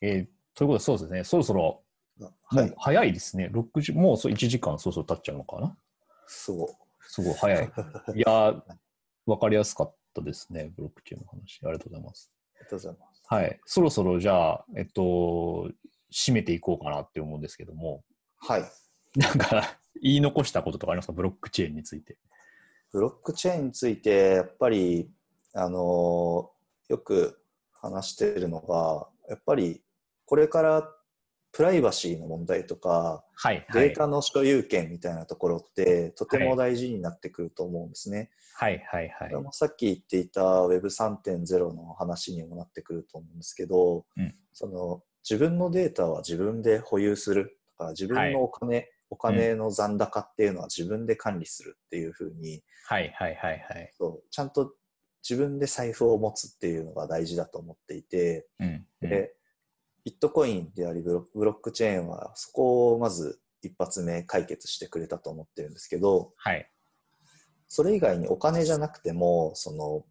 [0.00, 1.82] えー、ということでそうですね、そろそろ、
[2.44, 2.74] はい。
[2.76, 3.50] 早いですね。
[3.52, 5.76] 6時、もうそう1時間そろそろ経っちゃうのかな？
[6.26, 6.68] そう。
[7.08, 7.64] すごい早い。
[8.16, 8.62] いやー、
[9.26, 11.60] わかりやすかったですね、ブロックチェーンの話。
[11.64, 12.32] ありがとうございます。
[12.54, 13.22] ありがとうございます。
[13.26, 13.60] はい。
[13.66, 15.70] そろそろじゃあ、えっと、
[16.12, 18.04] 締めていこうかなって思うんですけども、
[18.36, 18.64] はい。
[19.16, 21.12] なんか、言い残したこととかありますか？
[21.12, 22.16] ブロックチェーンについて。
[22.92, 25.10] ブロックチェーンについて、やっぱり、
[25.52, 26.54] あのー
[26.90, 27.40] よく
[27.72, 29.82] 話しているのが、やっぱり、
[30.26, 30.88] これから
[31.52, 33.64] プライバシーの問題とか、はい。
[33.68, 33.94] はいデー。
[33.94, 38.30] タの所有権みたいなところって、とても大事になってくると思うんですね。
[38.56, 38.84] はい。
[38.90, 39.08] はい。
[39.08, 39.40] はいこれ。
[39.42, 53.12] もさっき言っていた Web3.0 の話にもなってくると思うんですけど、うんその自分のデータは自分で保有するとか自分のお金、お金の残高っていうのは自分で管理するっていうふうに、はい。
[53.16, 53.34] はい。
[53.34, 53.66] はい。
[53.68, 53.90] はい。
[53.96, 54.74] そうちゃんと
[55.28, 58.86] 自分で財布を持つっていうのが大事だと思っていて、うん。
[59.02, 59.34] うんで
[60.04, 66.70] ビットコインでありブロックチェーンはそこをまず一発目解決してくれたと思ってるんですけど、はい。
[67.68, 70.04] それ以外にお金じゃなくても、その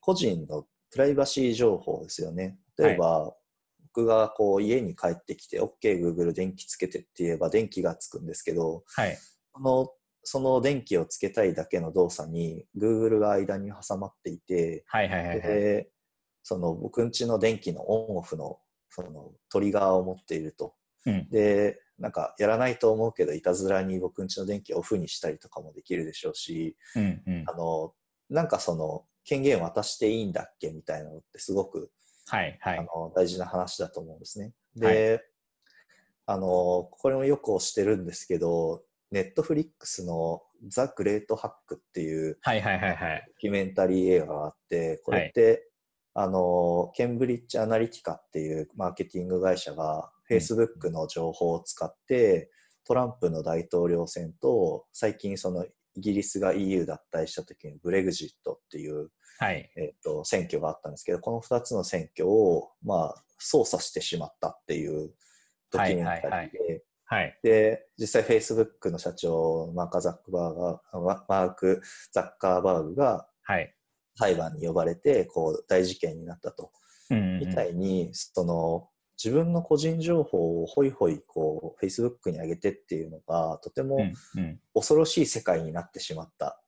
[0.00, 2.58] 個人のプライバシー情報ですよね。
[2.78, 3.34] 例えば、
[3.94, 9.18] 僕がこう家に帰ってきて、OK、Google 電気つけてって言えば電気がつくんですけど、はい。
[9.52, 15.08] そのその電気をつけたいだけの動作に Google が間に挟まっていて、はい。
[15.08, 15.20] はい。
[15.20, 15.28] はい。
[15.28, 15.40] はい。
[15.40, 15.90] で
[16.42, 20.74] その僕ん家の電気のオンオフのそのトリガーを持っていると。
[21.06, 21.28] うん。
[21.30, 27.22] で、なんかやらないと思うけど、いたずらに僕ん家の電気をオフにしたりとかもできるでしょうし、うん。
[27.26, 27.52] うんあ。
[27.56, 27.94] の、
[28.28, 31.90] なんかその、権限渡していいんだっけみたいなのってすごく、
[32.26, 32.58] はい。
[32.60, 32.78] はい。
[32.78, 34.52] あの大事な話だと思うんですね。
[34.74, 35.22] で、
[36.26, 42.38] あの、これもよく推してるんですけど、ネットフリックスのザ・グレート・ハックっていう。
[43.26, 45.68] ドキュメンタリー映画があって、これって、
[46.14, 52.50] あの、ケンブリッジ・アナリティカっていうマーケティング会社が、うん Facebook の情報を使って、
[52.86, 59.70] トランプの大統領選と、最近そのイギリスが EU 脱退した時にブレグジットっていう、はい。
[59.76, 65.10] えっと選挙があったんですけど、この2つの選挙を、まあ、操作してしまったっていう
[65.72, 66.82] ドキュメンタリーで、はいはいはい。
[67.42, 71.82] で、実際 Facebook の社長、マーカ・ザックバーガー、ママーク・
[72.12, 73.74] ザッカーバーグがはい。
[74.16, 76.70] 裁判に呼ばれて、こう、大事件になったと。
[77.10, 77.38] うん。
[77.40, 78.88] みたいに、その、
[79.22, 83.98] 自分の個人情報をホイホイ、こう、Facebook に上げてっていうのが、とても。
[84.74, 86.62] 恐ろしい世界になってしまった、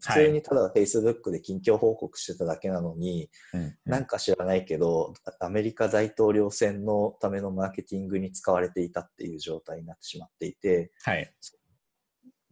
[0.00, 3.76] 普通にただ Facebook で近況報告してただけなのに、うん。
[3.84, 11.32] なんか知らないけど、アメリカ大統領選のためのマーケティングに使われていたっていう状態になってしまっていて、はい。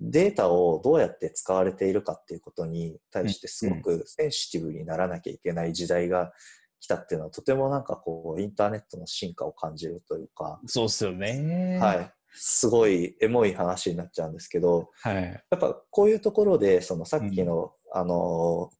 [0.00, 6.32] データをどうやって使われているかっていうことに対してすごくセンシティブにならなきゃいけない時代が
[6.80, 11.78] 来たっていうのはとてもなんかこうインターネットの進化を感じるというか、そうっすよね。
[11.80, 15.22] はい、すごいエモい話になっちゃうんですけど、はい。
[15.50, 18.70] やっぱこういうところでそのさっきの、あの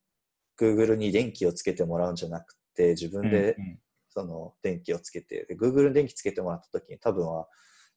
[0.61, 3.79] Google に電気をつけてもらうんじゃなくて自分でうん
[4.15, 7.49] その電気をつけて、で Google に電気つけてもらった時に多分は、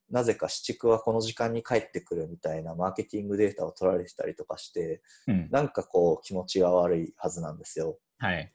[0.09, 5.49] なぜか市区はこの時間に帰ってくるみたいなマーケティングデータを取られてたりとかして、うん。
[5.51, 7.99] なんかこう気持ちが悪いはずなんですよ。
[8.17, 8.51] はい。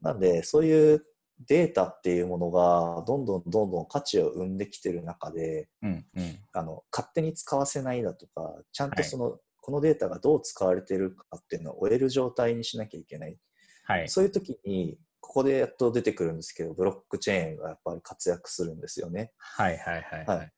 [0.00, 1.04] なんで、そういう
[1.40, 6.06] データっていうものがどんどんどんどん価値を生んできてる中で、うん。
[6.16, 6.38] うん。
[6.52, 13.38] あの勝手に使わせないだとか、ちゃんはいとその、このデータがどう使われてるかっていうのを終える状態にしなきゃいけない。
[13.84, 14.08] はい。
[14.08, 19.32] そういう時に、ここでやっと出てくるんですけど、ブロックチェーンがやっぱり活躍するんですよね。
[19.38, 19.78] はい。
[19.78, 20.02] はい。
[20.02, 20.26] はい。
[20.26, 20.52] はい。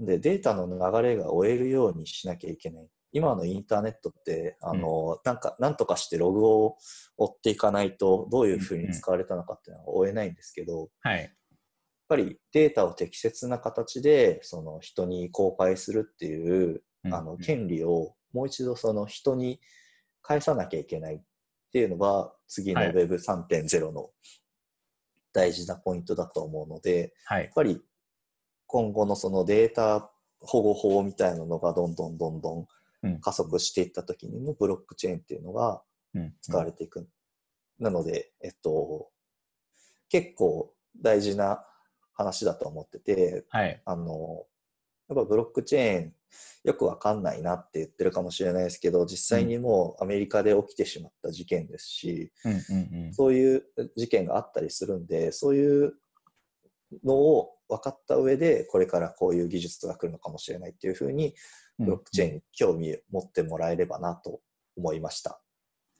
[0.00, 2.88] で、データの流れが終えるようにしなきゃいけない。
[3.12, 6.76] 今のインターネットって、あの、なんか、なんとかしてログを
[7.16, 11.36] 追っていかないと、どういうふうに使われたのかっていうのは追えないんですけど、やっはい。
[12.08, 19.60] ぱりデータを適切な形で、その人に公開するっていう、あの、権利をもう一度その人に
[20.22, 21.20] 返さなきゃいけないっ
[21.72, 22.92] ていうのが、次のはい。
[22.92, 24.10] Web3.0 の
[25.32, 27.44] 大事なポイントだと思うので、はい。
[27.44, 27.52] やっ。
[27.54, 27.80] ぱり
[28.66, 30.10] 今後のそのデータ
[30.40, 32.66] 保護法みたいなのがどんどんどんどんうん
[33.20, 35.82] 加速していった時にもブロックチェーンっていうのが
[36.16, 36.34] うん。
[36.40, 37.06] 使われていく。
[37.78, 39.10] なので、えっと、
[40.08, 40.72] 結構
[41.02, 41.64] 大事な
[42.14, 43.82] 話だと思ってて、はい。
[43.84, 44.46] あの、
[45.08, 46.12] やっぱブロックチェーン
[46.64, 52.32] よくわかんないなって言ってるかもしれないですけど、実際にもうアメリカで起きてしまった事件ですし。
[53.12, 53.64] そういう
[53.96, 55.94] 事件があったりするんで、そういう
[57.04, 61.34] のを分かった上で、これからこういう技術が来るのかもしれないっていうふうに、
[61.78, 64.40] ブロックチェーンに興味を持ってもらえればなと
[64.76, 65.40] 思いました。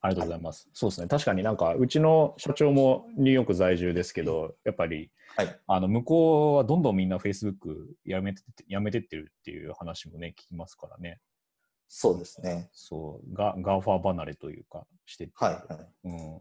[0.01, 0.69] ありがとうございます。
[0.73, 1.09] そうですね。
[1.09, 5.61] 確かになんか、うちの社長もニューヨーク在住ですけど、やっぱり、はい。
[5.67, 7.55] あの、向こうはどんどんみんな Facebook
[8.05, 11.21] やめてって、やめてってるっていう話もね、聞きますからね。
[11.89, 12.69] そうですね。
[12.73, 15.73] そう、ガガーファー離れというか、してってはい。
[15.73, 16.41] はいうん。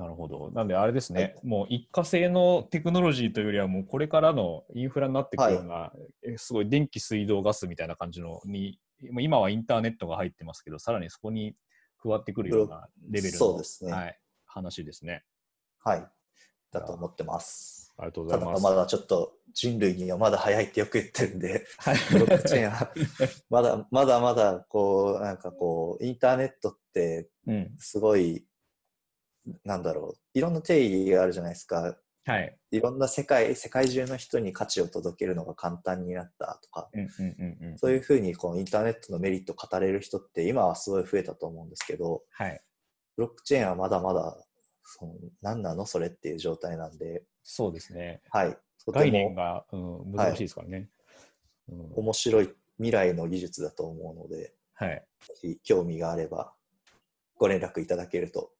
[0.00, 0.50] なるほど。
[0.54, 5.92] なんで、あれですね、もう一過性のテクノロジーというよりは、もうこれからのインフラになってくるような、
[6.22, 8.80] えすごい電気、水道、ガスみたいな感じのに、
[9.20, 11.54] 今はインターネットが入ってますけど、さらにそこに
[12.02, 15.22] 加わってくるようなレベルの、そうですねはい、話ですね。
[15.80, 16.08] はい。
[16.72, 17.92] だと思ってます。
[17.98, 18.62] ありがとうごたざいます。
[18.62, 22.90] だまだちょっと人類にはまだ早いってよく言ってるんで、はいブロックチェーンは
[23.50, 27.74] まだまだまだこう、なんかこう、インターネットってうん。
[27.78, 28.44] すごい、
[29.64, 31.96] なんだろう、いろんな定義があるじゃないですか。
[32.24, 32.56] はい。
[32.70, 37.78] いろんな世界、世界中の人に価値を届けるのが簡単になったとか、うんうんうんうん。
[37.78, 42.60] そういうふうにこうインターネットのメリットを語れる人って今はすごい増えたと思うんですけど、はい。
[43.16, 44.36] ブロックチェーンはまだまだ、
[44.84, 48.20] その何なのそれっていう状態なんで、そうですね。
[48.30, 48.56] はい。
[48.86, 50.78] 概念もが、うん、難しいですからね。
[50.78, 50.90] うん
[51.94, 55.06] 面白い未来の技術だと思うので、はい。
[55.62, 56.52] 興味があれば
[57.36, 58.50] ご連絡いただけるとはい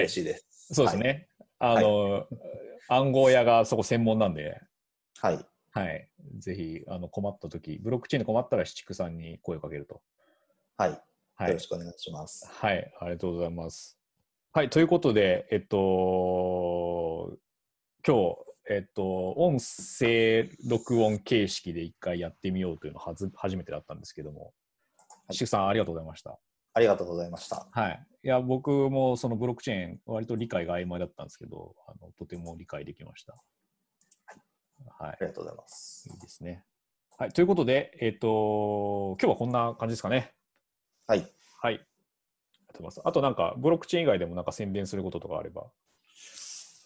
[0.00, 0.12] 嬉。
[0.12, 0.74] しいです。
[0.74, 1.28] そうですね。
[1.58, 2.26] あの、
[2.88, 4.60] 暗号屋がそこ専門なんで、
[5.20, 5.34] はい。
[5.34, 5.46] はい。
[5.72, 6.08] はい。
[6.38, 10.02] ぜひ、あの、困った時、ブロックチェーンで困ったら、七九さんに声をかけると。
[10.76, 10.90] はい。
[11.34, 11.58] はいよろ。
[11.60, 12.46] しくお願いします。
[12.50, 12.92] はい。
[13.00, 13.98] ありがとうございます。
[14.52, 14.70] はい。
[14.70, 17.38] ということで、えっと、
[18.06, 18.36] 今日、
[18.68, 24.52] えっと、音声録音形式で一回やってみようというのはず初めてだったんですけども、はい
[25.30, 26.38] 七九さん、ありがとうございました。
[26.74, 27.66] ありがとうございました。
[27.70, 28.06] はい。
[28.24, 33.34] いや、僕もそのブロックチェーン、割と理解が曖昧だったんですけど、あのとても理解できました。
[34.98, 35.16] はいあ。
[35.20, 36.08] りがとうございます。
[36.08, 36.64] いいですね。
[37.18, 37.30] はい。
[37.30, 40.32] ということで、えっ、と、今日はこんな感じですかね。
[41.06, 41.18] はい。
[41.60, 41.74] はい。
[41.74, 41.78] あり
[42.68, 43.02] がとうございます。
[43.04, 45.66] あとなんか、ブロックチェーン以外でもなんか宣伝することとかあれば。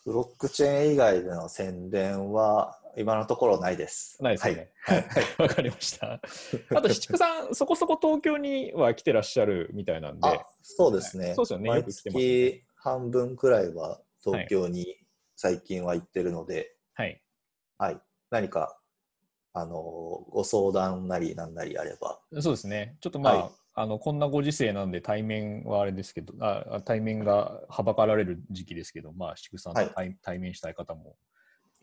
[0.04, 4.22] ブロックチェーン以外での宣伝は今のところないです。
[4.22, 4.70] ないですよね。
[4.82, 5.04] はい。
[5.38, 6.14] わ、かりました。
[6.74, 11.26] あと、七九さん、そこそこ東京には来てらっしゃるみたいなんで、あ、そうですね。
[11.26, 14.86] はいそうですよねよ毎く来てますよね月半分くらいは東京に
[15.36, 17.22] 最近は行ってるので、はい。
[17.76, 18.00] はい。
[18.30, 18.80] 何か、
[19.52, 19.72] あの、
[20.30, 22.96] ご相談なりなんなりあれば、そうですね。
[23.00, 31.14] ちょっとまあ、はいあのこんなご時世なんで対面はあれですけど、あ対面がはばかられる時期ですけど、まあ、祝さんとはい対,、対面したい方も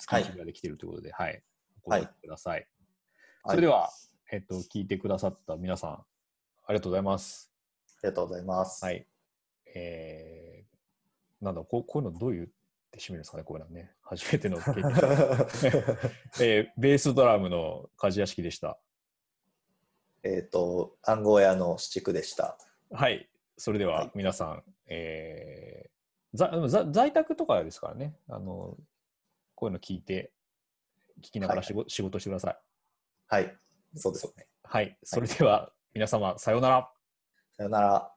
[0.04, 1.42] 月はい1ぐらいできてるということで、はい。
[1.84, 2.54] おはい声掛けください。
[2.54, 2.68] はい
[3.46, 3.90] それでは、
[4.32, 6.06] えっと、聞いてくださった皆さん、あ
[6.70, 7.52] りがとうございます。
[7.98, 8.86] ありがとうございます。
[8.86, 9.06] はい。
[9.76, 12.48] えー、なんだこう、こういうのどう言っ
[12.90, 13.92] て締めるんですかね、こういうのね。
[14.02, 14.84] 初めての経験
[16.40, 18.80] えーベースドラムの鍛冶屋敷でした。
[20.24, 22.58] えっと、暗号屋の七区でした。
[22.92, 23.30] はい。
[23.58, 25.94] それでははい皆さん、えー
[26.34, 28.76] ざざ在宅とかですからね、あの、
[29.64, 30.34] こういうの聞いて、
[31.22, 32.58] 聞きながらはい仕事,、仕事してください。
[33.28, 33.58] はい。
[33.96, 34.46] そうですね。
[34.62, 34.98] はい。
[35.04, 36.92] それでは、皆様、さようなら。
[37.56, 38.13] さよなら。